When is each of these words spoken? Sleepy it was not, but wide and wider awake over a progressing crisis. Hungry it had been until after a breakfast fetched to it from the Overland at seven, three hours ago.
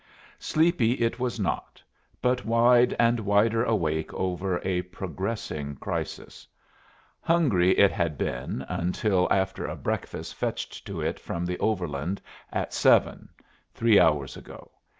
Sleepy 0.39 0.93
it 0.93 1.19
was 1.19 1.39
not, 1.39 1.79
but 2.23 2.43
wide 2.43 2.95
and 2.97 3.19
wider 3.19 3.63
awake 3.63 4.11
over 4.15 4.59
a 4.63 4.81
progressing 4.81 5.75
crisis. 5.75 6.47
Hungry 7.21 7.77
it 7.77 7.91
had 7.91 8.17
been 8.17 8.65
until 8.67 9.27
after 9.29 9.67
a 9.67 9.75
breakfast 9.75 10.33
fetched 10.33 10.87
to 10.87 11.01
it 11.01 11.19
from 11.19 11.45
the 11.45 11.59
Overland 11.59 12.19
at 12.51 12.73
seven, 12.73 13.29
three 13.75 13.99
hours 13.99 14.35
ago. 14.35 14.71